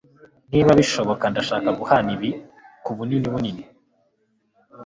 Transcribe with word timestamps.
Niba 0.51 0.71
bishoboka 0.79 1.23
ndashaka 1.31 1.69
guhana 1.79 2.09
ibi 2.15 2.29
kubunini 2.83 3.27
bunini 3.33 3.63